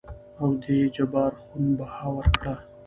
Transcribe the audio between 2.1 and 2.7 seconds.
ورکړه.